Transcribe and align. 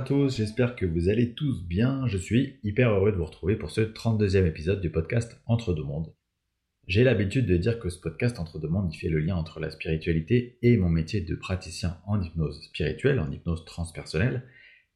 À 0.00 0.02
tous, 0.02 0.38
j'espère 0.38 0.76
que 0.76 0.86
vous 0.86 1.10
allez 1.10 1.34
tous 1.34 1.62
bien. 1.62 2.06
Je 2.06 2.16
suis 2.16 2.58
hyper 2.62 2.90
heureux 2.90 3.12
de 3.12 3.18
vous 3.18 3.26
retrouver 3.26 3.56
pour 3.56 3.70
ce 3.70 3.82
32e 3.82 4.46
épisode 4.46 4.80
du 4.80 4.88
podcast 4.88 5.38
Entre 5.44 5.74
deux 5.74 5.82
mondes. 5.82 6.14
J'ai 6.86 7.04
l'habitude 7.04 7.44
de 7.44 7.58
dire 7.58 7.78
que 7.78 7.90
ce 7.90 8.00
podcast 8.00 8.38
Entre 8.38 8.58
deux 8.58 8.66
mondes, 8.66 8.90
il 8.90 8.96
fait 8.96 9.10
le 9.10 9.18
lien 9.18 9.36
entre 9.36 9.60
la 9.60 9.70
spiritualité 9.70 10.58
et 10.62 10.78
mon 10.78 10.88
métier 10.88 11.20
de 11.20 11.34
praticien 11.34 11.98
en 12.06 12.18
hypnose 12.22 12.62
spirituelle, 12.62 13.20
en 13.20 13.30
hypnose 13.30 13.66
transpersonnelle. 13.66 14.48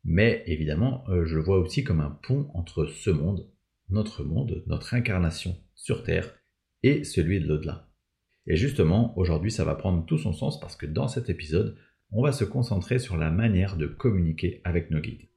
Mais 0.05 0.43
évidemment, 0.47 1.05
euh, 1.11 1.27
je 1.27 1.35
le 1.35 1.43
vois 1.43 1.59
aussi 1.59 1.85
comme 1.85 2.01
un 2.01 2.19
pont 2.27 2.49
entre 2.55 2.87
ce 2.87 3.11
monde, 3.11 3.47
notre 3.91 4.25
monde, 4.25 4.65
notre 4.67 4.95
incarnation 4.95 5.55
sur 5.75 6.03
Terre, 6.03 6.35
et 6.83 7.05
celui 7.05 7.41
de 7.41 7.47
l'au-delà. 7.47 7.91
Et 8.47 8.57
justement, 8.57 9.13
aujourd'hui, 9.19 9.51
ça 9.51 9.65
va 9.65 9.75
prendre 9.75 10.07
tout 10.07 10.17
son 10.17 10.33
sens 10.33 10.59
parce 10.61 10.77
que 10.77 10.87
dans 10.87 11.09
cet 11.09 11.29
épisode, 11.29 11.77
on 12.17 12.23
va 12.23 12.31
se 12.31 12.45
concentrer 12.45 13.01
sur 13.01 13.17
la 13.17 13.31
manière 13.31 13.77
de 13.77 13.87
communiquer 13.87 14.61
avec 14.63 14.91
nos 14.91 15.01
guides. 15.01 15.29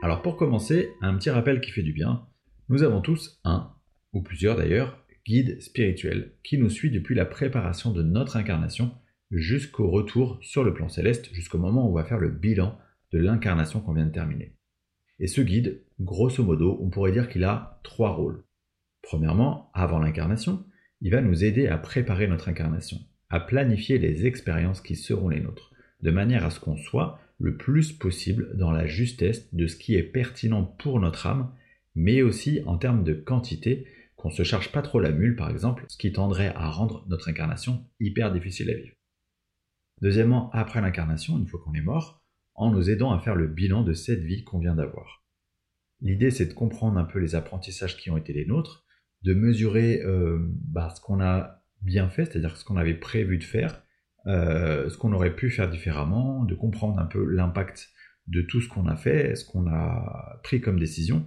Alors 0.00 0.22
pour 0.22 0.36
commencer, 0.36 0.94
un 1.00 1.16
petit 1.16 1.30
rappel 1.30 1.60
qui 1.60 1.72
fait 1.72 1.82
du 1.82 1.92
bien. 1.92 2.24
Nous 2.68 2.84
avons 2.84 3.00
tous 3.00 3.40
un, 3.42 3.72
ou 4.12 4.22
plusieurs 4.22 4.56
d'ailleurs, 4.56 5.04
guide 5.26 5.60
spirituel 5.60 6.36
qui 6.44 6.56
nous 6.56 6.70
suit 6.70 6.92
depuis 6.92 7.16
la 7.16 7.26
préparation 7.26 7.90
de 7.92 8.02
notre 8.02 8.36
incarnation 8.36 8.92
jusqu'au 9.32 9.90
retour 9.90 10.38
sur 10.40 10.62
le 10.62 10.72
plan 10.72 10.88
céleste, 10.88 11.34
jusqu'au 11.34 11.58
moment 11.58 11.84
où 11.84 11.90
on 11.90 11.94
va 11.94 12.04
faire 12.04 12.18
le 12.18 12.30
bilan 12.30 12.78
de 13.12 13.18
l'incarnation 13.18 13.80
qu'on 13.80 13.92
vient 13.92 14.06
de 14.06 14.12
terminer. 14.12 14.54
Et 15.18 15.26
ce 15.26 15.40
guide, 15.40 15.82
grosso 15.98 16.44
modo, 16.44 16.78
on 16.80 16.90
pourrait 16.90 17.12
dire 17.12 17.28
qu'il 17.28 17.42
a 17.42 17.80
trois 17.82 18.10
rôles. 18.10 18.44
Premièrement, 19.02 19.70
avant 19.74 19.98
l'incarnation, 19.98 20.64
il 21.00 21.12
va 21.12 21.20
nous 21.20 21.44
aider 21.44 21.68
à 21.68 21.78
préparer 21.78 22.26
notre 22.26 22.48
incarnation, 22.48 22.98
à 23.28 23.40
planifier 23.40 23.98
les 23.98 24.26
expériences 24.26 24.80
qui 24.80 24.96
seront 24.96 25.28
les 25.28 25.40
nôtres, 25.40 25.72
de 26.02 26.10
manière 26.10 26.44
à 26.44 26.50
ce 26.50 26.60
qu'on 26.60 26.76
soit 26.76 27.20
le 27.38 27.56
plus 27.56 27.92
possible 27.92 28.56
dans 28.56 28.72
la 28.72 28.86
justesse 28.86 29.52
de 29.54 29.66
ce 29.66 29.76
qui 29.76 29.94
est 29.94 30.02
pertinent 30.02 30.64
pour 30.64 30.98
notre 31.00 31.26
âme, 31.26 31.52
mais 31.94 32.22
aussi 32.22 32.60
en 32.66 32.78
termes 32.78 33.04
de 33.04 33.14
quantité, 33.14 33.86
qu'on 34.16 34.30
se 34.30 34.42
charge 34.42 34.72
pas 34.72 34.82
trop 34.82 34.98
la 34.98 35.12
mule 35.12 35.36
par 35.36 35.50
exemple, 35.50 35.84
ce 35.88 35.96
qui 35.96 36.12
tendrait 36.12 36.52
à 36.54 36.68
rendre 36.68 37.06
notre 37.08 37.28
incarnation 37.28 37.86
hyper 38.00 38.32
difficile 38.32 38.70
à 38.70 38.74
vivre. 38.74 38.94
Deuxièmement, 40.00 40.50
après 40.52 40.80
l'incarnation, 40.80 41.38
une 41.38 41.46
fois 41.46 41.60
qu'on 41.64 41.74
est 41.74 41.80
mort, 41.80 42.22
en 42.54 42.72
nous 42.72 42.90
aidant 42.90 43.12
à 43.12 43.20
faire 43.20 43.36
le 43.36 43.46
bilan 43.46 43.82
de 43.82 43.92
cette 43.92 44.22
vie 44.22 44.42
qu'on 44.42 44.58
vient 44.58 44.74
d'avoir. 44.74 45.24
L'idée, 46.00 46.30
c'est 46.30 46.46
de 46.46 46.54
comprendre 46.54 46.98
un 46.98 47.04
peu 47.04 47.20
les 47.20 47.34
apprentissages 47.34 47.96
qui 47.96 48.10
ont 48.10 48.16
été 48.16 48.32
les 48.32 48.46
nôtres, 48.46 48.84
de 49.22 49.34
mesurer 49.34 50.02
euh, 50.02 50.38
bah, 50.40 50.90
ce 50.94 51.00
qu'on 51.00 51.20
a 51.20 51.62
bien 51.82 52.08
fait, 52.08 52.24
c'est-à-dire 52.24 52.56
ce 52.56 52.64
qu'on 52.64 52.76
avait 52.76 52.94
prévu 52.94 53.38
de 53.38 53.44
faire, 53.44 53.82
euh, 54.26 54.88
ce 54.88 54.96
qu'on 54.96 55.12
aurait 55.12 55.34
pu 55.34 55.50
faire 55.50 55.70
différemment, 55.70 56.44
de 56.44 56.54
comprendre 56.54 56.98
un 56.98 57.06
peu 57.06 57.24
l'impact 57.24 57.90
de 58.26 58.42
tout 58.42 58.60
ce 58.60 58.68
qu'on 58.68 58.86
a 58.86 58.96
fait, 58.96 59.36
ce 59.36 59.44
qu'on 59.44 59.66
a 59.68 60.40
pris 60.42 60.60
comme 60.60 60.78
décision, 60.78 61.26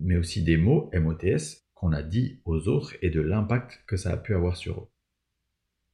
mais 0.00 0.16
aussi 0.16 0.42
des 0.42 0.56
mots, 0.56 0.90
MOTS, 0.92 1.64
qu'on 1.74 1.92
a 1.92 2.02
dit 2.02 2.40
aux 2.44 2.68
autres 2.68 2.94
et 3.02 3.10
de 3.10 3.20
l'impact 3.20 3.82
que 3.86 3.96
ça 3.96 4.12
a 4.12 4.16
pu 4.16 4.34
avoir 4.34 4.56
sur 4.56 4.80
eux. 4.80 4.88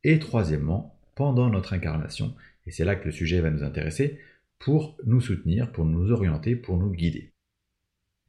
Et 0.02 0.18
troisièmement, 0.18 0.98
pendant 1.14 1.50
notre 1.50 1.72
incarnation, 1.72 2.34
et 2.66 2.70
c'est 2.70 2.84
là 2.84 2.96
que 2.96 3.06
le 3.06 3.12
sujet 3.12 3.40
va 3.40 3.50
nous 3.50 3.62
intéresser, 3.62 4.18
pour 4.58 4.96
nous 5.04 5.20
soutenir, 5.20 5.72
pour 5.72 5.84
nous 5.84 6.10
orienter, 6.10 6.56
pour 6.56 6.78
nous 6.78 6.90
guider. 6.90 7.29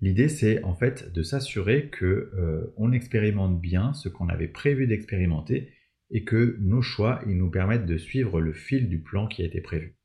L'idée, 0.01 0.29
c'est 0.29 0.63
en 0.63 0.73
fait 0.73 1.13
de 1.13 1.21
s'assurer 1.21 1.89
que 1.89 2.31
euh, 2.35 2.93
expérimente 2.93 3.61
bien 3.61 3.93
ce 3.93 4.09
qu'on 4.09 4.29
avait 4.29 4.47
prévu 4.47 4.87
d'expérimenter 4.87 5.71
et 6.09 6.23
que 6.23 6.57
nos 6.59 6.81
choix 6.81 7.21
ils 7.27 7.37
nous 7.37 7.51
permettent 7.51 7.85
de 7.85 7.97
suivre 7.97 8.41
le 8.41 8.51
fil 8.51 8.89
du 8.89 8.99
plan 8.99 9.27
qui 9.27 9.43
a 9.43 9.45
été 9.45 9.61
prévu. 9.61 9.95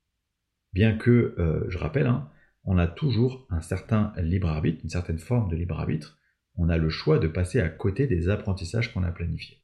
Bien 0.72 0.96
que, 0.96 1.34
euh, 1.38 1.64
je 1.68 1.78
rappelle, 1.78 2.06
hein, 2.06 2.30
on 2.64 2.76
a 2.76 2.86
toujours 2.86 3.46
un 3.48 3.60
certain 3.60 4.12
libre 4.18 4.48
arbitre, 4.48 4.80
une 4.84 4.90
certaine 4.90 5.18
forme 5.18 5.50
de 5.50 5.56
libre 5.56 5.78
arbitre. 5.78 6.18
On 6.56 6.68
a 6.68 6.76
le 6.76 6.90
choix 6.90 7.18
de 7.18 7.28
passer 7.28 7.60
à 7.60 7.68
côté 7.68 8.06
des 8.06 8.28
apprentissages 8.28 8.92
qu'on 8.92 9.02
a 9.02 9.12
planifiés. 9.12 9.62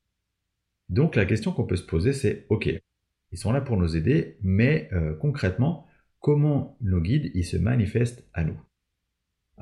Donc 0.89 1.15
la 1.15 1.27
question 1.27 1.53
qu'on 1.53 1.67
peut 1.67 1.77
se 1.77 1.87
poser, 1.87 2.13
c'est 2.13 2.47
ok, 2.49 2.71
ils 3.33 3.39
sont 3.39 3.53
là 3.53 3.61
pour 3.61 3.77
nous 3.77 3.97
aider, 3.97 4.37
mais 4.43 4.89
euh, 4.93 5.15
concrètement, 5.15 5.87
comment 6.21 6.77
nos 6.81 7.01
guides 7.01 7.31
ils 7.35 7.45
se 7.45 7.57
manifestent 7.57 8.27
à 8.33 8.45
nous? 8.45 8.59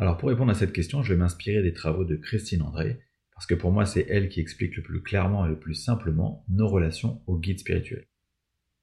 Alors 0.00 0.16
pour 0.16 0.30
répondre 0.30 0.50
à 0.50 0.54
cette 0.54 0.72
question, 0.72 1.02
je 1.02 1.12
vais 1.12 1.18
m'inspirer 1.18 1.60
des 1.60 1.74
travaux 1.74 2.06
de 2.06 2.16
Christine 2.16 2.62
André, 2.62 3.00
parce 3.34 3.44
que 3.44 3.54
pour 3.54 3.70
moi 3.70 3.84
c'est 3.84 4.06
elle 4.08 4.30
qui 4.30 4.40
explique 4.40 4.74
le 4.76 4.82
plus 4.82 5.02
clairement 5.02 5.44
et 5.44 5.50
le 5.50 5.58
plus 5.58 5.74
simplement 5.74 6.42
nos 6.48 6.68
relations 6.68 7.20
aux 7.26 7.38
guides 7.38 7.58
spirituels. 7.58 8.06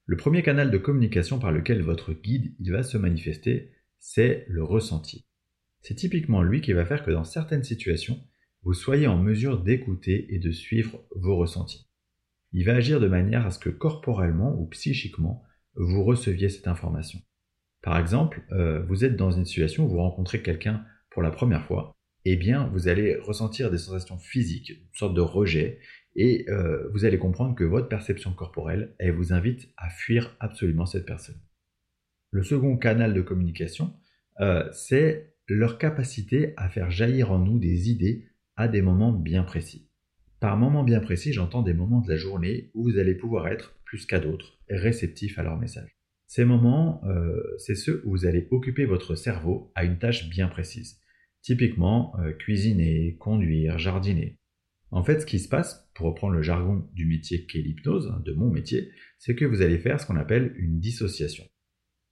Le 0.05 0.15
premier 0.15 0.43
canal 0.43 0.69
de 0.69 0.77
communication 0.77 1.39
par 1.39 1.51
lequel 1.51 1.81
votre 1.81 2.13
guide 2.13 2.53
va 2.69 2.83
se 2.83 2.99
manifester, 2.99 3.71
c'est 3.97 4.45
le 4.47 4.63
ressenti. 4.63 5.25
C'est 5.81 5.95
typiquement 5.95 6.43
lui 6.43 6.61
qui 6.61 6.73
va 6.73 6.85
faire 6.85 7.03
que 7.03 7.09
dans 7.09 7.23
certaines 7.23 7.63
situations, 7.63 8.23
vous 8.61 8.75
soyez 8.75 9.07
en 9.07 9.17
mesure 9.17 9.63
d'écouter 9.63 10.27
et 10.35 10.37
de 10.37 10.51
suivre 10.51 11.03
vos 11.15 11.35
ressentis. 11.35 11.89
Il 12.53 12.63
va 12.63 12.75
agir 12.75 12.99
de 12.99 13.07
manière 13.07 13.43
à 13.43 13.49
ce 13.49 13.57
que 13.57 13.71
corporellement 13.71 14.55
ou 14.55 14.67
psychiquement, 14.67 15.43
vous 15.73 16.03
receviez 16.03 16.49
cette 16.49 16.67
information. 16.67 17.19
Par 17.81 17.97
exemple, 17.97 18.43
euh, 18.51 18.83
vous 18.83 19.03
êtes 19.03 19.15
dans 19.15 19.31
une 19.31 19.45
situation 19.45 19.85
où 19.85 19.89
vous 19.89 19.97
rencontrez 19.97 20.43
quelqu'un 20.43 20.85
pour 21.09 21.21
la 21.21 21.31
première 21.31 21.65
fois, 21.65 21.93
eh 22.25 22.35
bien, 22.35 22.67
vous 22.73 22.87
allez 22.87 23.15
ressentir 23.15 23.71
des 23.71 23.77
sensations 23.77 24.17
physiques, 24.17 24.69
une 24.69 24.93
sorte 24.93 25.13
de 25.13 25.21
rejet, 25.21 25.79
et 26.15 26.45
euh, 26.49 26.89
vous 26.93 27.05
allez 27.05 27.19
comprendre 27.19 27.55
que 27.55 27.63
votre 27.63 27.87
perception 27.87 28.33
corporelle, 28.33 28.95
elle 28.99 29.13
vous 29.13 29.33
invite 29.33 29.69
à 29.77 29.89
fuir 29.89 30.35
absolument 30.39 30.85
cette 30.85 31.05
personne. 31.05 31.39
Le 32.31 32.43
second 32.43 32.75
canal 32.75 33.13
de 33.13 33.21
communication, 33.21 33.93
euh, 34.41 34.67
c'est 34.73 35.35
leur 35.47 35.77
capacité 35.77 36.53
à 36.57 36.69
faire 36.69 36.91
jaillir 36.91 37.31
en 37.31 37.39
nous 37.39 37.59
des 37.59 37.89
idées 37.89 38.27
à 38.57 38.67
des 38.67 38.81
moments 38.81 39.13
bien 39.13 39.43
précis. 39.43 39.87
Par 40.39 40.57
moments 40.57 40.83
bien 40.83 40.99
précis, 40.99 41.33
j'entends 41.33 41.61
des 41.61 41.73
moments 41.73 42.01
de 42.01 42.09
la 42.09 42.17
journée 42.17 42.71
où 42.73 42.83
vous 42.83 42.97
allez 42.97 43.15
pouvoir 43.15 43.47
être, 43.47 43.79
plus 43.85 44.05
qu'à 44.05 44.19
d'autres, 44.19 44.59
réceptif 44.69 45.39
à 45.39 45.43
leur 45.43 45.57
message. 45.57 45.96
Ces 46.27 46.43
moments, 46.43 47.01
euh, 47.05 47.41
c'est 47.57 47.75
ceux 47.75 48.03
où 48.05 48.11
vous 48.11 48.25
allez 48.25 48.47
occuper 48.51 48.85
votre 48.85 49.15
cerveau 49.15 49.71
à 49.75 49.85
une 49.85 49.97
tâche 49.97 50.29
bien 50.29 50.49
précise. 50.49 50.99
Typiquement, 51.41 52.13
euh, 52.19 52.33
cuisiner, 52.33 53.15
conduire, 53.17 53.77
jardiner. 53.77 54.37
En 54.91 55.03
fait, 55.03 55.21
ce 55.21 55.25
qui 55.25 55.39
se 55.39 55.47
passe, 55.47 55.89
pour 55.95 56.07
reprendre 56.07 56.33
le 56.33 56.41
jargon 56.41 56.87
du 56.93 57.05
métier 57.05 57.45
qu'est 57.45 57.61
l'hypnose, 57.61 58.11
hein, 58.13 58.21
de 58.25 58.33
mon 58.33 58.49
métier, 58.49 58.91
c'est 59.17 59.35
que 59.35 59.45
vous 59.45 59.61
allez 59.61 59.77
faire 59.77 59.99
ce 59.99 60.05
qu'on 60.05 60.17
appelle 60.17 60.53
une 60.57 60.79
dissociation. 60.79 61.45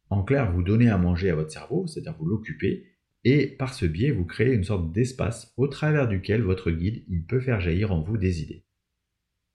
En 0.09 0.23
clair, 0.23 0.51
vous 0.51 0.63
donnez 0.63 0.89
à 0.89 0.97
manger 0.97 1.29
à 1.29 1.35
votre 1.35 1.51
cerveau, 1.51 1.85
c'est-à-dire 1.87 2.15
vous 2.17 2.25
l'occupez, 2.25 2.85
et 3.23 3.47
par 3.47 3.73
ce 3.73 3.85
biais, 3.85 4.11
vous 4.11 4.25
créez 4.25 4.53
une 4.53 4.63
sorte 4.63 4.93
d'espace 4.93 5.53
au 5.57 5.67
travers 5.67 6.07
duquel 6.07 6.41
votre 6.41 6.71
guide 6.71 7.03
peut 7.27 7.39
faire 7.39 7.59
jaillir 7.59 7.91
en 7.91 8.01
vous 8.01 8.17
des 8.17 8.41
idées. 8.41 8.65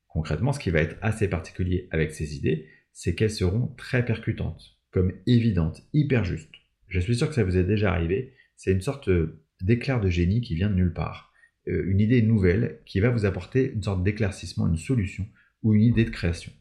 Concrètement, 0.09 0.53
ce 0.53 0.59
qui 0.59 0.71
va 0.71 0.81
être 0.81 0.99
assez 1.03 1.29
particulier 1.29 1.89
avec 1.93 2.13
ces 2.13 2.37
idées, 2.37 2.67
c'est 3.01 3.15
qu'elles 3.15 3.31
seront 3.31 3.69
très 3.79 4.05
percutantes, 4.05 4.79
comme 4.91 5.15
évidentes, 5.27 5.89
hyper 5.95 6.23
justes. 6.23 6.53
Je 6.87 7.01
suis 7.01 7.17
sûr 7.17 7.31
que 7.31 7.35
ça 7.35 7.45
vous 7.45 7.57
est 7.57 7.65
déjà 7.65 7.91
arrivé, 7.91 8.35
c'est 8.57 8.73
une 8.73 8.83
sorte 8.83 9.09
d'éclair 9.63 10.03
de 10.03 10.11
génie 10.11 10.43
qui 10.43 10.55
vient 10.55 10.69
de 10.69 10.75
nulle 10.75 10.93
part. 10.93 11.33
Euh, 11.69 11.83
une 11.87 12.01
idée 12.01 12.21
nouvelle 12.21 12.83
qui 12.85 13.01
va 13.01 13.09
vous 13.09 13.25
apporter 13.25 13.73
une 13.73 13.83
sorte 13.83 14.03
d'éclaircissement, 14.03 14.69
une 14.69 14.77
solution 14.77 15.27
ou 15.63 15.73
une 15.73 15.81
idée 15.81 16.05
de 16.05 16.11
création. 16.11 16.53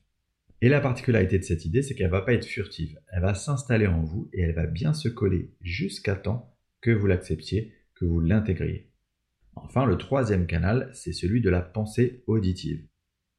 Et 0.62 0.70
la 0.70 0.80
particularité 0.80 1.38
de 1.40 1.44
cette 1.44 1.66
idée, 1.66 1.82
c'est 1.82 1.94
qu'elle 1.94 2.08
ne 2.08 2.12
va 2.12 2.22
pas 2.22 2.34
être 2.34 2.46
furtive, 2.46 2.98
elle 3.12 3.22
va 3.22 3.34
s'installer 3.34 3.88
en 3.88 4.02
vous 4.02 4.30
et 4.32 4.40
elle 4.40 4.56
va 4.56 4.66
bien 4.66 4.94
se 4.94 5.10
coller 5.10 5.52
jusqu'à 5.60 6.16
temps 6.16 6.56
que 6.80 6.92
vous 6.92 7.08
l'acceptiez, 7.08 7.74
que 7.96 8.06
vous 8.06 8.22
l'intégriez. 8.22 8.90
Enfin, 9.56 9.86
le 9.86 9.98
troisième 9.98 10.48
canal, 10.48 10.90
c'est 10.94 11.12
celui 11.12 11.42
de 11.42 11.50
la 11.50 11.62
pensée 11.62 12.24
auditive. 12.28 12.88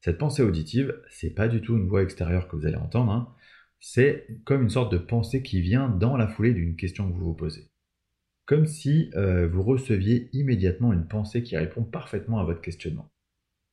Cette 0.01 0.19
pensée 0.19 0.43
auditive, 0.43 0.99
c'est 1.11 1.35
pas 1.35 1.49
du 1.49 1.61
tout 1.61 1.77
une 1.77 1.87
voix 1.87 2.03
extérieure 2.03 2.49
que 2.49 2.57
vous 2.57 2.67
allez 2.67 2.77
entendre, 2.77 3.13
hein. 3.13 3.35
c'est 3.81 4.27
comme 4.45 4.63
une 4.63 4.71
sorte 4.71 4.93
de 4.93 4.99
pensée 4.99 5.43
qui 5.43 5.61
vient 5.61 5.89
dans 5.89 6.17
la 6.17 6.27
foulée 6.27 6.55
d'une 6.55 6.77
question 6.77 7.11
que 7.11 7.17
vous 7.17 7.27
vous 7.27 7.35
posez. 7.35 7.69
Comme 8.47 8.67
si 8.67 9.11
euh, 9.15 9.47
vous 9.47 9.63
receviez 9.63 10.31
immédiatement 10.33 10.93
une 10.93 11.07
pensée 11.07 11.43
qui 11.43 11.57
répond 11.57 11.85
parfaitement 11.85 12.41
à 12.41 12.45
votre 12.45 12.63
questionnement. 12.63 13.11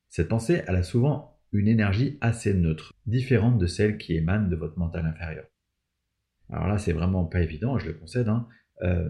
Cette 0.09 0.27
pensée, 0.27 0.61
elle 0.67 0.75
a 0.75 0.83
souvent 0.83 1.39
une 1.53 1.69
énergie 1.69 2.17
assez 2.19 2.53
neutre, 2.53 2.93
différente 3.05 3.57
de 3.57 3.65
celle 3.65 3.97
qui 3.97 4.15
émane 4.15 4.49
de 4.49 4.55
votre 4.55 4.77
mental 4.77 5.05
inférieur. 5.05 5.45
Alors 6.49 6.67
là, 6.67 6.77
c'est 6.77 6.93
vraiment 6.93 7.25
pas 7.25 7.41
évident, 7.41 7.77
je 7.79 7.87
le 7.87 7.93
concède. 7.93 8.27
Hein. 8.27 8.47
Euh, 8.81 9.09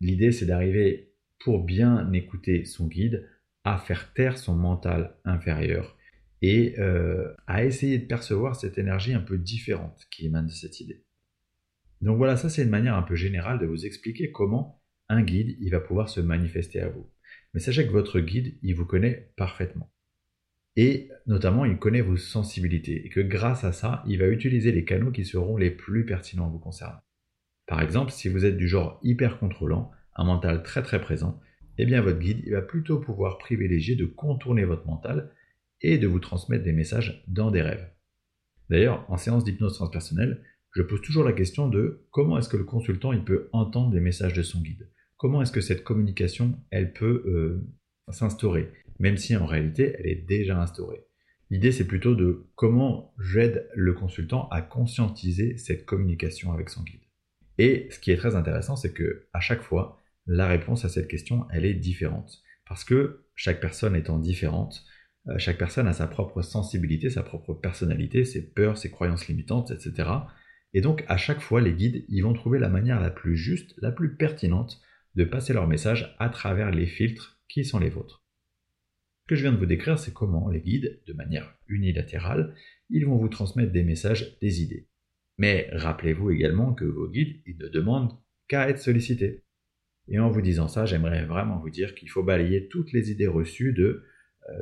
l'idée, 0.00 0.32
c'est 0.32 0.46
d'arriver, 0.46 1.14
pour 1.40 1.64
bien 1.64 2.12
écouter 2.12 2.64
son 2.64 2.86
guide, 2.86 3.28
à 3.64 3.78
faire 3.78 4.12
taire 4.12 4.38
son 4.38 4.54
mental 4.54 5.16
inférieur 5.24 5.97
et 6.42 6.78
euh, 6.78 7.34
à 7.46 7.64
essayer 7.64 7.98
de 7.98 8.06
percevoir 8.06 8.56
cette 8.56 8.78
énergie 8.78 9.14
un 9.14 9.20
peu 9.20 9.38
différente 9.38 10.06
qui 10.10 10.26
émane 10.26 10.46
de 10.46 10.52
cette 10.52 10.80
idée. 10.80 11.04
Donc 12.00 12.16
voilà, 12.16 12.36
ça 12.36 12.48
c'est 12.48 12.62
une 12.62 12.70
manière 12.70 12.94
un 12.94 13.02
peu 13.02 13.16
générale 13.16 13.58
de 13.58 13.66
vous 13.66 13.86
expliquer 13.86 14.30
comment 14.30 14.82
un 15.08 15.22
guide 15.22 15.56
il 15.60 15.70
va 15.70 15.80
pouvoir 15.80 16.08
se 16.08 16.20
manifester 16.20 16.80
à 16.80 16.88
vous. 16.88 17.10
Mais 17.54 17.60
sachez 17.60 17.86
que 17.86 17.92
votre 17.92 18.20
guide 18.20 18.56
il 18.62 18.74
vous 18.74 18.86
connaît 18.86 19.32
parfaitement. 19.36 19.90
Et 20.76 21.10
notamment, 21.26 21.64
il 21.64 21.76
connaît 21.76 22.02
vos 22.02 22.16
sensibilités 22.16 23.04
et 23.04 23.08
que 23.08 23.18
grâce 23.18 23.64
à 23.64 23.72
ça, 23.72 24.04
il 24.06 24.20
va 24.20 24.28
utiliser 24.28 24.70
les 24.70 24.84
canaux 24.84 25.10
qui 25.10 25.24
seront 25.24 25.56
les 25.56 25.72
plus 25.72 26.06
pertinents 26.06 26.48
vous 26.48 26.60
concernant. 26.60 27.00
Par 27.66 27.82
exemple, 27.82 28.12
si 28.12 28.28
vous 28.28 28.44
êtes 28.44 28.56
du 28.56 28.68
genre 28.68 29.00
hyper 29.02 29.40
contrôlant, 29.40 29.90
un 30.14 30.24
mental 30.24 30.62
très 30.62 30.84
très 30.84 31.00
présent, 31.00 31.40
eh 31.78 31.84
bien 31.84 32.00
votre 32.00 32.20
guide 32.20 32.42
il 32.44 32.52
va 32.52 32.62
plutôt 32.62 33.00
pouvoir 33.00 33.38
privilégier 33.38 33.96
de 33.96 34.06
contourner 34.06 34.64
votre 34.64 34.86
mental 34.86 35.32
et 35.80 35.98
de 35.98 36.06
vous 36.06 36.20
transmettre 36.20 36.64
des 36.64 36.72
messages 36.72 37.24
dans 37.28 37.50
des 37.50 37.62
rêves. 37.62 37.90
D'ailleurs, 38.70 39.04
en 39.08 39.16
séance 39.16 39.44
d'hypnose 39.44 39.74
transpersonnelle, 39.74 40.42
je 40.74 40.82
pose 40.82 41.00
toujours 41.00 41.24
la 41.24 41.32
question 41.32 41.68
de 41.68 42.06
comment 42.10 42.38
est-ce 42.38 42.48
que 42.48 42.56
le 42.56 42.64
consultant 42.64 43.12
il 43.12 43.24
peut 43.24 43.48
entendre 43.52 43.90
des 43.90 44.00
messages 44.00 44.34
de 44.34 44.42
son 44.42 44.60
guide? 44.60 44.90
Comment 45.16 45.42
est-ce 45.42 45.52
que 45.52 45.60
cette 45.60 45.84
communication 45.84 46.58
elle 46.70 46.92
peut 46.92 47.24
euh, 47.26 47.66
s'instaurer, 48.12 48.70
même 48.98 49.16
si 49.16 49.36
en 49.36 49.46
réalité 49.46 49.94
elle 49.98 50.06
est 50.06 50.26
déjà 50.26 50.60
instaurée 50.60 51.04
L'idée 51.50 51.72
c'est 51.72 51.86
plutôt 51.86 52.14
de 52.14 52.46
comment 52.54 53.14
j'aide 53.18 53.68
le 53.74 53.94
consultant 53.94 54.48
à 54.50 54.60
conscientiser 54.60 55.56
cette 55.56 55.86
communication 55.86 56.52
avec 56.52 56.68
son 56.68 56.82
guide. 56.82 57.00
Et 57.56 57.88
ce 57.90 57.98
qui 57.98 58.10
est 58.10 58.16
très 58.16 58.36
intéressant, 58.36 58.76
c'est 58.76 58.92
que 58.92 59.26
à 59.32 59.40
chaque 59.40 59.62
fois, 59.62 60.00
la 60.26 60.46
réponse 60.46 60.84
à 60.84 60.88
cette 60.88 61.08
question, 61.08 61.46
elle 61.50 61.64
est 61.64 61.74
différente. 61.74 62.42
Parce 62.66 62.84
que 62.84 63.24
chaque 63.34 63.60
personne 63.60 63.96
étant 63.96 64.18
différente, 64.18 64.84
chaque 65.36 65.58
personne 65.58 65.86
a 65.86 65.92
sa 65.92 66.06
propre 66.06 66.42
sensibilité, 66.42 67.10
sa 67.10 67.22
propre 67.22 67.54
personnalité, 67.54 68.24
ses 68.24 68.50
peurs, 68.50 68.78
ses 68.78 68.90
croyances 68.90 69.28
limitantes, 69.28 69.70
etc. 69.70 70.08
Et 70.74 70.80
donc, 70.80 71.04
à 71.08 71.16
chaque 71.16 71.40
fois, 71.40 71.60
les 71.60 71.74
guides, 71.74 72.04
ils 72.08 72.22
vont 72.22 72.32
trouver 72.32 72.58
la 72.58 72.68
manière 72.68 73.00
la 73.00 73.10
plus 73.10 73.36
juste, 73.36 73.74
la 73.78 73.92
plus 73.92 74.16
pertinente 74.16 74.80
de 75.14 75.24
passer 75.24 75.52
leur 75.52 75.66
message 75.66 76.14
à 76.18 76.28
travers 76.28 76.70
les 76.70 76.86
filtres 76.86 77.40
qui 77.48 77.64
sont 77.64 77.78
les 77.78 77.90
vôtres. 77.90 78.24
Ce 79.22 79.28
que 79.28 79.34
je 79.34 79.42
viens 79.42 79.52
de 79.52 79.58
vous 79.58 79.66
décrire, 79.66 79.98
c'est 79.98 80.14
comment 80.14 80.48
les 80.48 80.60
guides, 80.60 81.00
de 81.06 81.12
manière 81.12 81.54
unilatérale, 81.66 82.54
ils 82.88 83.04
vont 83.04 83.16
vous 83.16 83.28
transmettre 83.28 83.72
des 83.72 83.82
messages, 83.82 84.38
des 84.40 84.62
idées. 84.62 84.88
Mais 85.36 85.68
rappelez-vous 85.72 86.30
également 86.30 86.72
que 86.72 86.84
vos 86.84 87.08
guides, 87.08 87.40
ils 87.46 87.58
ne 87.58 87.68
demandent 87.68 88.16
qu'à 88.48 88.68
être 88.70 88.78
sollicités. 88.78 89.44
Et 90.08 90.18
en 90.18 90.30
vous 90.30 90.40
disant 90.40 90.68
ça, 90.68 90.86
j'aimerais 90.86 91.26
vraiment 91.26 91.58
vous 91.58 91.70
dire 91.70 91.94
qu'il 91.94 92.08
faut 92.08 92.22
balayer 92.22 92.68
toutes 92.68 92.92
les 92.92 93.10
idées 93.10 93.26
reçues 93.26 93.72
de 93.72 93.84
euh, 93.84 94.04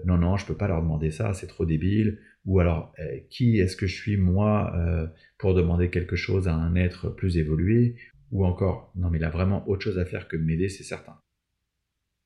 non, 0.05 0.19
non, 0.19 0.37
je 0.37 0.45
ne 0.45 0.49
peux 0.49 0.57
pas 0.57 0.69
leur 0.69 0.83
demander 0.83 1.11
ça, 1.11 1.33
c'est 1.35 1.47
trop 1.47 1.65
débile, 1.65 2.19
ou 2.45 2.61
alors 2.61 2.93
euh, 2.99 3.19
qui 3.31 3.59
est-ce 3.59 3.77
que 3.77 3.87
je 3.87 3.95
suis 3.95 4.17
moi 4.17 4.75
euh, 4.77 5.07
pour 5.39 5.55
demander 5.55 5.91
quelque 5.91 6.17
chose 6.17 6.49
à 6.49 6.55
un 6.55 6.75
être 6.75 7.11
plus 7.11 7.37
évolué, 7.39 7.97
ou 8.31 8.45
encore 8.45 8.93
non 8.97 9.11
mais 9.11 9.19
il 9.19 9.25
a 9.25 9.31
vraiment 9.31 9.69
autre 9.69 9.85
chose 9.85 9.99
à 9.99 10.05
faire 10.05 10.29
que 10.29 10.37
de 10.37 10.43
m'aider, 10.43 10.69
c'est 10.69 10.85
certain. 10.85 11.19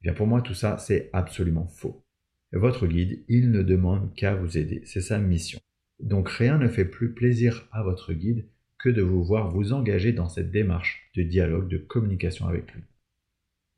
Eh 0.01 0.05
bien 0.05 0.15
pour 0.15 0.27
moi 0.27 0.43
tout 0.43 0.55
ça 0.55 0.79
c'est 0.79 1.11
absolument 1.13 1.67
faux. 1.67 2.05
Votre 2.53 2.87
guide, 2.87 3.25
il 3.29 3.51
ne 3.51 3.63
demande 3.63 4.13
qu'à 4.15 4.35
vous 4.35 4.59
aider, 4.59 4.83
c'est 4.85 5.01
sa 5.01 5.19
mission. 5.19 5.61
Donc 6.01 6.29
rien 6.31 6.59
ne 6.59 6.69
fait 6.69 6.85
plus 6.85 7.13
plaisir 7.15 7.69
à 7.71 7.83
votre 7.83 8.13
guide 8.13 8.47
que 8.79 8.89
de 8.89 9.03
vous 9.03 9.23
voir 9.23 9.51
vous 9.51 9.73
engager 9.73 10.13
dans 10.13 10.29
cette 10.29 10.51
démarche 10.51 11.11
de 11.15 11.23
dialogue, 11.23 11.69
de 11.69 11.79
communication 11.79 12.49
avec 12.49 12.73
lui. 12.73 12.83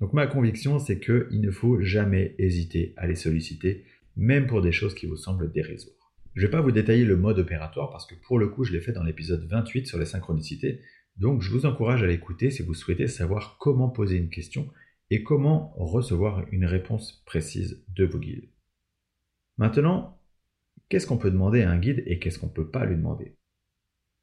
Donc 0.02 0.12
ma 0.12 0.26
conviction, 0.26 0.80
c'est 0.80 0.98
qu'il 0.98 1.40
ne 1.40 1.50
faut 1.50 1.80
jamais 1.80 2.34
hésiter 2.36 2.92
à 2.96 3.06
les 3.06 3.14
solliciter, 3.14 3.84
même 4.16 4.46
pour 4.46 4.60
des 4.60 4.72
choses 4.72 4.94
qui 4.94 5.06
vous 5.06 5.16
semblent 5.16 5.50
dérisoires. 5.50 6.12
Je 6.34 6.42
ne 6.42 6.46
vais 6.46 6.50
pas 6.50 6.60
vous 6.60 6.72
détailler 6.72 7.04
le 7.04 7.16
mode 7.16 7.38
opératoire 7.38 7.90
parce 7.90 8.06
que 8.06 8.14
pour 8.26 8.38
le 8.38 8.48
coup, 8.48 8.64
je 8.64 8.72
l'ai 8.72 8.80
fait 8.80 8.92
dans 8.92 9.04
l'épisode 9.04 9.46
28 9.48 9.86
sur 9.86 9.98
les 9.98 10.04
synchronicités, 10.04 10.80
donc 11.16 11.40
je 11.40 11.50
vous 11.50 11.66
encourage 11.66 12.02
à 12.02 12.06
l'écouter 12.06 12.50
si 12.50 12.62
vous 12.62 12.74
souhaitez 12.74 13.06
savoir 13.06 13.56
comment 13.58 13.88
poser 13.88 14.16
une 14.16 14.28
question 14.28 14.68
et 15.10 15.22
comment 15.22 15.72
recevoir 15.76 16.44
une 16.50 16.64
réponse 16.64 17.22
précise 17.24 17.82
de 17.94 18.04
vos 18.04 18.18
guides. 18.18 18.48
Maintenant, 19.56 20.18
Qu'est-ce 20.92 21.06
qu'on 21.06 21.16
peut 21.16 21.30
demander 21.30 21.62
à 21.62 21.70
un 21.70 21.78
guide 21.78 22.02
et 22.04 22.18
qu'est-ce 22.18 22.38
qu'on 22.38 22.48
ne 22.48 22.52
peut 22.52 22.70
pas 22.70 22.84
lui 22.84 22.96
demander? 22.96 23.34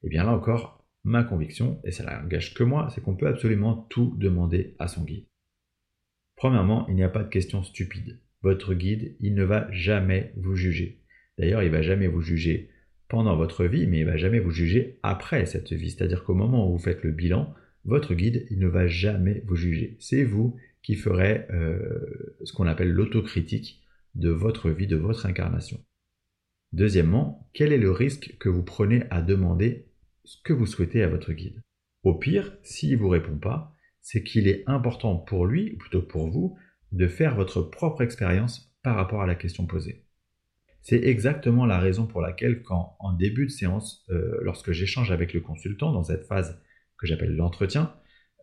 Eh 0.04 0.08
bien 0.08 0.24
là 0.24 0.32
encore, 0.32 0.86
ma 1.04 1.24
conviction, 1.24 1.82
et 1.84 1.90
ça 1.90 2.04
n'engage 2.04 2.54
que 2.54 2.64
moi, 2.64 2.90
c'est 2.94 3.02
qu'on 3.02 3.16
peut 3.16 3.26
absolument 3.26 3.88
tout 3.90 4.14
demander 4.20 4.76
à 4.78 4.88
son 4.88 5.04
guide. 5.04 5.26
Premièrement, 6.40 6.88
il 6.88 6.96
n'y 6.96 7.04
a 7.04 7.10
pas 7.10 7.24
de 7.24 7.30
questions 7.30 7.64
stupides. 7.64 8.18
Votre 8.44 8.74
guide, 8.74 9.18
il 9.20 9.36
ne 9.36 9.44
va 9.44 9.70
jamais 9.74 10.32
vous 10.38 10.56
juger. 10.56 11.02
D'ailleurs, 11.38 11.64
il 11.64 11.70
va 11.70 11.82
jamais 11.82 12.08
vous 12.08 12.22
juger 12.22 12.70
pendant 13.10 13.36
votre 13.36 13.66
vie, 13.66 13.88
mais 13.88 14.00
il 14.00 14.06
va 14.06 14.16
jamais 14.16 14.40
vous 14.40 14.52
juger 14.52 15.00
après 15.04 15.46
cette 15.46 15.74
vie. 15.74 15.92
C'est-à-dire 15.92 16.24
qu'au 16.24 16.36
moment 16.36 16.66
où 16.66 16.78
vous 16.78 16.82
faites 16.82 17.04
le 17.04 17.12
bilan, 17.12 17.54
votre 17.84 18.14
guide, 18.14 18.48
il 18.52 18.60
ne 18.60 18.70
va 18.70 18.88
jamais 18.88 19.44
vous 19.48 19.58
juger. 19.58 19.98
C'est 20.00 20.24
vous 20.24 20.56
qui 20.82 20.96
ferez 20.96 21.46
euh, 21.52 22.38
ce 22.46 22.54
qu'on 22.54 22.68
appelle 22.68 22.94
l'autocritique 22.94 23.84
de 24.16 24.30
votre 24.30 24.70
vie, 24.70 24.88
de 24.88 24.96
votre 24.96 25.26
incarnation. 25.26 25.84
Deuxièmement, 26.72 27.50
quel 27.52 27.74
est 27.74 27.78
le 27.78 27.92
risque 27.92 28.38
que 28.40 28.48
vous 28.48 28.64
prenez 28.64 29.04
à 29.10 29.22
demander 29.22 29.90
ce 30.24 30.38
que 30.42 30.54
vous 30.54 30.66
souhaitez 30.66 31.04
à 31.04 31.10
votre 31.10 31.34
guide? 31.34 31.62
Au 32.04 32.14
pire, 32.14 32.56
s'il 32.64 32.94
ne 32.94 32.98
vous 32.98 33.10
répond 33.10 33.38
pas, 33.38 33.76
c'est 34.12 34.24
qu'il 34.24 34.48
est 34.48 34.64
important 34.66 35.18
pour 35.18 35.46
lui, 35.46 35.74
ou 35.74 35.78
plutôt 35.78 36.02
pour 36.02 36.32
vous, 36.32 36.58
de 36.92 37.08
faire 37.08 37.36
votre 37.36 37.62
propre 37.62 38.02
expérience 38.02 38.74
par 38.82 38.96
rapport 38.96 39.22
à 39.22 39.28
la 39.28 39.36
question 39.36 39.68
posée. 39.68 40.04
C'est 40.82 41.04
exactement 41.04 41.68
la 41.68 41.78
raison 41.78 42.08
pour 42.08 42.20
laquelle 42.20 42.64
quand, 42.64 42.96
en 42.98 43.14
début 43.14 43.46
de 43.46 43.52
séance, 43.52 44.04
euh, 44.10 44.40
lorsque 44.42 44.72
j'échange 44.72 45.12
avec 45.12 45.32
le 45.32 45.42
consultant 45.42 45.92
dans 45.92 46.02
cette 46.02 46.26
phase 46.26 46.60
que 46.98 47.06
j'appelle 47.06 47.36
l'entretien, 47.36 47.94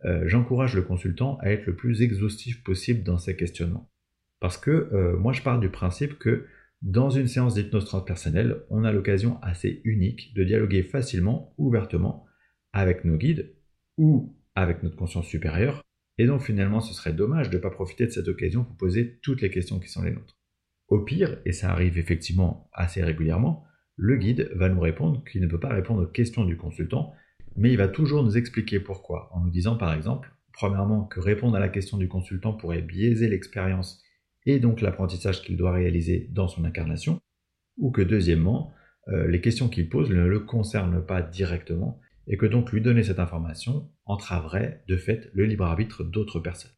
euh, 0.05 0.23
j'encourage 0.25 0.73
le 0.73 0.83
consultant 0.83 1.37
à 1.41 1.51
être 1.51 1.65
le 1.65 1.75
plus 1.75 2.01
exhaustif 2.01 2.63
possible 2.63 3.03
dans 3.03 3.17
ses 3.17 3.35
questionnements. 3.35 3.91
Parce 4.39 4.57
que 4.57 4.71
euh, 4.71 5.17
moi 5.17 5.33
je 5.33 5.41
pars 5.41 5.59
du 5.59 5.69
principe 5.69 6.17
que 6.17 6.45
dans 6.81 7.09
une 7.09 7.27
séance 7.27 7.55
d'hypnose 7.55 7.83
transpersonnelle, 7.83 8.63
on 8.69 8.85
a 8.85 8.93
l'occasion 8.93 9.37
assez 9.41 9.81
unique 9.83 10.33
de 10.33 10.45
dialoguer 10.45 10.83
facilement, 10.83 11.53
ouvertement, 11.57 12.25
avec 12.71 13.03
nos 13.03 13.17
guides 13.17 13.53
ou 13.97 14.37
avec 14.57 14.81
notre 14.81 14.95
conscience 14.95 15.27
supérieure. 15.27 15.83
Et 16.17 16.25
donc 16.25 16.41
finalement, 16.41 16.81
ce 16.81 16.93
serait 16.93 17.13
dommage 17.13 17.51
de 17.51 17.57
ne 17.57 17.61
pas 17.61 17.69
profiter 17.69 18.07
de 18.07 18.11
cette 18.11 18.27
occasion 18.27 18.63
pour 18.63 18.75
poser 18.75 19.19
toutes 19.21 19.41
les 19.41 19.51
questions 19.51 19.79
qui 19.79 19.87
sont 19.87 20.01
les 20.01 20.11
nôtres. 20.11 20.35
Au 20.87 20.99
pire, 20.99 21.37
et 21.45 21.51
ça 21.51 21.71
arrive 21.71 21.97
effectivement 21.99 22.67
assez 22.73 23.03
régulièrement, 23.03 23.65
le 23.97 24.17
guide 24.17 24.49
va 24.55 24.69
nous 24.69 24.79
répondre 24.79 25.23
qu'il 25.25 25.41
ne 25.41 25.47
peut 25.47 25.59
pas 25.59 25.73
répondre 25.73 26.03
aux 26.03 26.07
questions 26.07 26.43
du 26.43 26.57
consultant, 26.57 27.13
mais 27.55 27.71
il 27.71 27.77
va 27.77 27.87
toujours 27.87 28.23
nous 28.23 28.35
expliquer 28.35 28.79
pourquoi, 28.79 29.29
en 29.33 29.41
nous 29.41 29.51
disant 29.51 29.77
par 29.77 29.93
exemple, 29.93 30.31
premièrement, 30.53 31.03
que 31.03 31.19
répondre 31.19 31.55
à 31.55 31.59
la 31.59 31.69
question 31.69 31.97
du 31.97 32.07
consultant 32.07 32.53
pourrait 32.53 32.81
biaiser 32.81 33.27
l'expérience 33.27 34.01
et 34.47 34.59
donc 34.59 34.81
l'apprentissage 34.81 35.43
qu'il 35.43 35.55
doit 35.55 35.71
réaliser 35.71 36.29
dans 36.31 36.47
son 36.47 36.65
incarnation, 36.65 37.19
ou 37.77 37.91
que 37.91 38.01
deuxièmement, 38.01 38.73
euh, 39.09 39.27
les 39.27 39.41
questions 39.41 39.69
qu'il 39.69 39.87
pose 39.87 40.09
ne 40.09 40.25
le 40.25 40.39
concernent 40.39 41.05
pas 41.05 41.21
directement, 41.21 41.99
et 42.27 42.37
que 42.37 42.45
donc 42.45 42.71
lui 42.71 42.81
donner 42.81 43.03
cette 43.03 43.19
information 43.19 43.89
entraverait 44.05 44.83
de 44.87 44.97
fait 44.97 45.29
le 45.33 45.45
libre 45.45 45.65
arbitre 45.65 46.03
d'autres 46.03 46.39
personnes. 46.39 46.71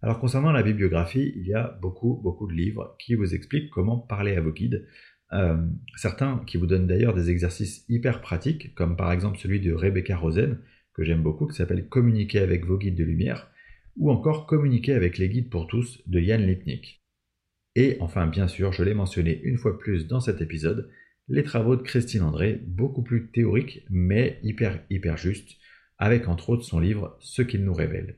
Alors 0.00 0.20
concernant 0.20 0.52
la 0.52 0.62
bibliographie, 0.62 1.32
il 1.36 1.46
y 1.46 1.54
a 1.54 1.76
beaucoup, 1.82 2.20
beaucoup 2.22 2.46
de 2.46 2.52
livres 2.52 2.96
qui 2.98 3.14
vous 3.14 3.34
expliquent 3.34 3.70
comment 3.70 3.98
parler 3.98 4.36
à 4.36 4.40
vos 4.40 4.52
guides. 4.52 4.86
Euh, 5.32 5.58
certains 5.96 6.42
qui 6.46 6.56
vous 6.56 6.66
donnent 6.66 6.86
d'ailleurs 6.86 7.14
des 7.14 7.30
exercices 7.30 7.84
hyper 7.88 8.20
pratiques, 8.20 8.74
comme 8.74 8.96
par 8.96 9.12
exemple 9.12 9.38
celui 9.38 9.60
de 9.60 9.72
Rebecca 9.72 10.16
Rosen, 10.16 10.58
que 10.94 11.04
j'aime 11.04 11.22
beaucoup, 11.22 11.46
qui 11.46 11.56
s'appelle 11.56 11.88
Communiquer 11.88 12.38
avec 12.38 12.64
vos 12.64 12.78
guides 12.78 12.96
de 12.96 13.04
lumière, 13.04 13.50
ou 13.96 14.10
encore 14.10 14.46
Communiquer 14.46 14.94
avec 14.94 15.18
les 15.18 15.28
guides 15.28 15.50
pour 15.50 15.66
tous 15.66 16.00
de 16.06 16.20
Yann 16.20 16.46
Lipnik. 16.46 17.02
Et 17.74 17.96
enfin, 18.00 18.26
bien 18.26 18.48
sûr, 18.48 18.72
je 18.72 18.82
l'ai 18.82 18.94
mentionné 18.94 19.40
une 19.42 19.58
fois 19.58 19.78
plus 19.78 20.06
dans 20.06 20.20
cet 20.20 20.40
épisode, 20.40 20.90
les 21.28 21.42
travaux 21.42 21.76
de 21.76 21.82
Christine 21.82 22.22
André, 22.22 22.62
beaucoup 22.66 23.02
plus 23.02 23.30
théoriques, 23.30 23.84
mais 23.90 24.40
hyper, 24.42 24.82
hyper 24.90 25.16
justes, 25.16 25.58
avec 25.98 26.28
entre 26.28 26.50
autres 26.50 26.64
son 26.64 26.80
livre 26.80 27.16
Ce 27.20 27.42
qu'il 27.42 27.64
nous 27.64 27.74
révèle. 27.74 28.16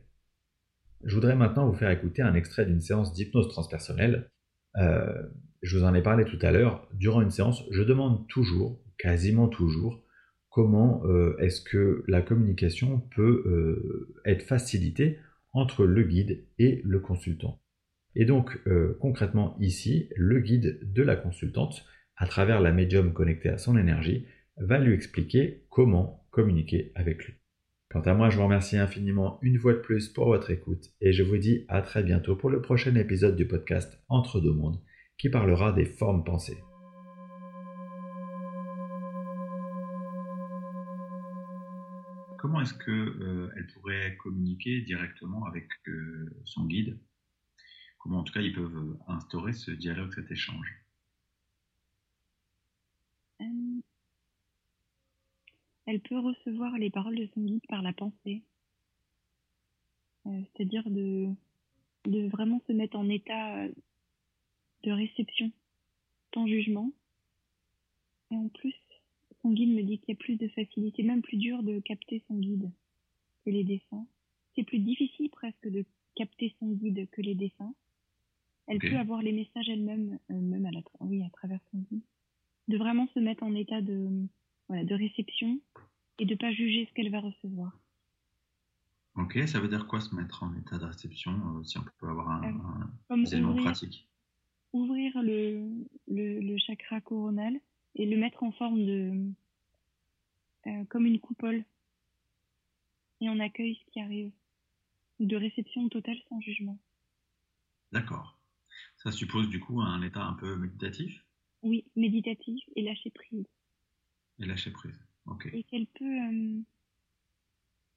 Je 1.02 1.14
voudrais 1.14 1.34
maintenant 1.34 1.68
vous 1.68 1.76
faire 1.76 1.90
écouter 1.90 2.22
un 2.22 2.34
extrait 2.34 2.66
d'une 2.66 2.80
séance 2.80 3.12
d'hypnose 3.12 3.48
transpersonnelle. 3.48 4.30
Euh, 4.76 5.22
je 5.62 5.76
vous 5.76 5.84
en 5.84 5.94
ai 5.94 6.02
parlé 6.02 6.24
tout 6.24 6.38
à 6.42 6.52
l'heure. 6.52 6.88
Durant 6.92 7.22
une 7.22 7.30
séance, 7.30 7.64
je 7.70 7.82
demande 7.82 8.28
toujours, 8.28 8.80
quasiment 8.98 9.48
toujours, 9.48 10.04
comment 10.50 11.02
euh, 11.06 11.36
est-ce 11.38 11.62
que 11.62 12.04
la 12.06 12.22
communication 12.22 13.00
peut 13.16 13.42
euh, 13.46 14.14
être 14.24 14.42
facilitée 14.42 15.18
entre 15.52 15.84
le 15.84 16.04
guide 16.04 16.44
et 16.58 16.80
le 16.84 17.00
consultant. 17.00 17.60
Et 18.14 18.24
donc 18.24 18.58
concrètement 18.98 19.56
ici, 19.60 20.08
le 20.16 20.40
guide 20.40 20.80
de 20.82 21.02
la 21.02 21.14
consultante, 21.14 21.84
à 22.20 22.26
travers 22.26 22.60
la 22.60 22.70
médium 22.70 23.14
connectée 23.14 23.48
à 23.48 23.56
son 23.56 23.78
énergie, 23.78 24.26
va 24.58 24.78
lui 24.78 24.92
expliquer 24.92 25.64
comment 25.70 26.28
communiquer 26.30 26.92
avec 26.94 27.24
lui. 27.24 27.34
Quant 27.90 28.02
à 28.02 28.12
moi, 28.12 28.28
je 28.28 28.36
vous 28.36 28.44
remercie 28.44 28.76
infiniment 28.76 29.38
une 29.40 29.58
fois 29.58 29.72
de 29.72 29.78
plus 29.78 30.10
pour 30.10 30.26
votre 30.26 30.50
écoute 30.50 30.84
et 31.00 31.12
je 31.12 31.22
vous 31.22 31.38
dis 31.38 31.64
à 31.68 31.80
très 31.80 32.02
bientôt 32.02 32.36
pour 32.36 32.50
le 32.50 32.60
prochain 32.60 32.94
épisode 32.94 33.36
du 33.36 33.46
podcast 33.46 33.98
Entre 34.10 34.38
deux 34.38 34.52
mondes 34.52 34.82
qui 35.16 35.30
parlera 35.30 35.72
des 35.72 35.86
formes 35.86 36.22
pensées. 36.22 36.62
Comment 42.38 42.60
est-ce 42.60 42.74
qu'elle 42.74 43.22
euh, 43.22 43.66
pourrait 43.72 44.16
communiquer 44.18 44.82
directement 44.82 45.46
avec 45.46 45.68
euh, 45.88 46.28
son 46.44 46.66
guide? 46.66 46.98
Comment 47.98 48.18
en 48.18 48.24
tout 48.24 48.34
cas 48.34 48.40
ils 48.40 48.54
peuvent 48.54 48.98
instaurer 49.08 49.54
ce 49.54 49.70
dialogue, 49.70 50.12
cet 50.14 50.30
échange? 50.30 50.84
Elle 55.90 56.00
peut 56.00 56.18
recevoir 56.18 56.78
les 56.78 56.88
paroles 56.90 57.16
de 57.16 57.28
son 57.34 57.40
guide 57.40 57.66
par 57.68 57.82
la 57.82 57.92
pensée. 57.92 58.42
Euh, 60.26 60.40
C'est-à-dire 60.54 60.88
de, 60.88 61.28
de 62.04 62.28
vraiment 62.28 62.62
se 62.68 62.72
mettre 62.72 62.96
en 62.96 63.08
état 63.08 63.64
euh, 63.64 63.72
de 64.84 64.92
réception, 64.92 65.50
sans 66.32 66.46
jugement. 66.46 66.92
Et 68.30 68.36
en 68.36 68.48
plus, 68.48 68.74
son 69.42 69.50
guide 69.50 69.74
me 69.74 69.82
dit 69.82 69.98
qu'il 69.98 70.10
y 70.10 70.16
a 70.16 70.20
plus 70.20 70.36
de 70.36 70.46
facilité, 70.48 71.02
même 71.02 71.22
plus 71.22 71.38
dur 71.38 71.62
de 71.64 71.80
capter 71.80 72.22
son 72.28 72.36
guide 72.36 72.70
que 73.44 73.50
les 73.50 73.64
dessins. 73.64 74.06
C'est 74.54 74.62
plus 74.62 74.78
difficile 74.78 75.28
presque 75.30 75.68
de 75.68 75.84
capter 76.14 76.54
son 76.60 76.70
guide 76.70 77.08
que 77.10 77.20
les 77.20 77.34
dessins. 77.34 77.74
Elle 78.68 78.78
peut 78.78 78.96
avoir 78.96 79.22
les 79.22 79.32
messages 79.32 79.68
elle-même, 79.68 80.20
euh, 80.30 80.40
même 80.40 80.66
à, 80.66 80.70
la, 80.70 80.82
oui, 81.00 81.24
à 81.24 81.30
travers 81.30 81.58
son 81.72 81.78
guide. 81.78 82.02
De 82.68 82.76
vraiment 82.76 83.08
se 83.08 83.18
mettre 83.18 83.42
en 83.42 83.56
état 83.56 83.80
de, 83.80 84.28
voilà, 84.70 84.84
de 84.84 84.94
réception 84.94 85.60
et 86.20 86.26
de 86.26 86.34
pas 86.36 86.52
juger 86.52 86.86
ce 86.86 86.94
qu'elle 86.94 87.10
va 87.10 87.18
recevoir. 87.20 87.76
Ok, 89.16 89.36
ça 89.48 89.58
veut 89.58 89.66
dire 89.68 89.88
quoi 89.88 90.00
se 90.00 90.14
mettre 90.14 90.44
en 90.44 90.54
état 90.54 90.78
de 90.78 90.84
réception 90.84 91.32
euh, 91.58 91.64
si 91.64 91.76
on 91.76 91.84
peut 91.98 92.08
avoir 92.08 92.30
un, 92.30 92.44
Euh, 92.44 92.84
un- 93.10 93.18
des 93.18 93.34
éléments 93.34 93.50
ouvrir, 93.50 93.64
pratiques 93.64 94.08
ouvrir 94.72 95.20
le, 95.22 95.68
le, 96.06 96.38
le 96.40 96.58
chakra 96.58 97.00
coronal 97.00 97.58
et 97.96 98.06
le 98.06 98.16
mettre 98.16 98.44
en 98.44 98.52
forme 98.52 98.86
de 98.86 99.32
euh, 100.68 100.84
comme 100.84 101.06
une 101.06 101.18
coupole. 101.18 101.64
Et 103.20 103.28
on 103.28 103.40
accueille 103.40 103.74
ce 103.84 103.90
qui 103.90 104.00
arrive. 104.00 104.30
De 105.18 105.36
réception 105.36 105.88
totale 105.88 106.16
sans 106.28 106.40
jugement. 106.40 106.78
D'accord. 107.92 108.38
Ça 108.98 109.10
suppose 109.10 109.48
du 109.48 109.58
coup 109.58 109.80
un 109.80 110.00
état 110.02 110.22
un 110.24 110.34
peu 110.34 110.54
méditatif? 110.56 111.26
Oui 111.62 111.84
méditatif 111.96 112.62
et 112.76 112.82
lâcher 112.82 113.10
prise 113.10 113.44
et 114.40 114.46
lâcher 114.46 114.70
prise. 114.70 114.98
Ok. 115.26 115.46
et 115.52 115.62
qu'elle 115.64 115.86
peut 115.86 116.04
euh, 116.04 116.60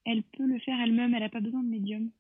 elle 0.06 0.24
peut 0.24 0.46
le 0.46 0.60
faire 0.60 0.80
elle-même 0.82 1.14
elle 1.14 1.22
n'a 1.22 1.30
pas 1.30 1.40
besoin 1.42 1.64
de 1.64 1.70
médium 1.70 2.12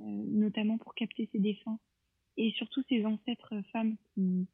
euh, 0.00 0.04
notamment 0.04 0.78
pour 0.78 0.94
capter 0.94 1.28
ses 1.32 1.38
défunts 1.38 1.78
et 2.36 2.50
surtout 2.52 2.82
ses 2.88 3.04
ancêtres 3.04 3.54
femmes 3.72 3.96
qui, 4.14 4.46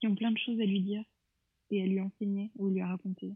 qui 0.00 0.06
ont 0.06 0.14
plein 0.14 0.30
de 0.30 0.38
choses 0.38 0.60
à 0.60 0.64
lui 0.64 0.80
dire 0.80 1.02
et 1.70 1.82
à 1.82 1.86
lui 1.86 2.00
enseigner 2.00 2.50
ou 2.56 2.68
lui 2.70 2.82
raconter 2.82 3.34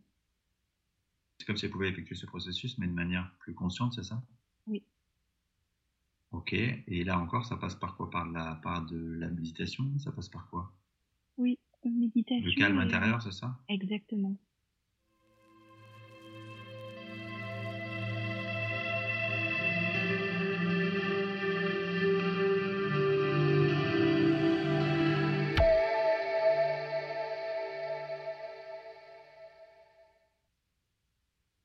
C'est 1.38 1.46
comme 1.46 1.56
si 1.56 1.66
elle 1.66 1.72
pouvait 1.72 1.90
effectuer 1.90 2.14
ce 2.14 2.24
processus, 2.26 2.78
mais 2.78 2.86
de 2.86 2.92
manière 2.92 3.30
plus 3.40 3.52
consciente, 3.52 3.92
c'est 3.94 4.04
ça? 4.04 4.22
Oui. 4.66 4.82
Ok. 6.30 6.52
Et 6.54 7.04
là 7.04 7.18
encore, 7.18 7.44
ça 7.44 7.56
passe 7.56 7.74
par 7.74 7.96
quoi? 7.96 8.08
Par 8.10 8.30
la 8.30 8.54
part 8.62 8.86
de 8.86 8.96
la 8.96 9.28
méditation? 9.28 9.98
Ça 9.98 10.12
passe 10.12 10.28
par 10.28 10.48
quoi? 10.48 10.72
Oui, 11.36 11.58
méditation. 11.84 12.46
Le 12.46 12.54
calme 12.54 12.78
et- 12.78 12.82
intérieur, 12.84 13.20
c'est 13.20 13.32
ça? 13.32 13.58
Exactement. 13.68 14.36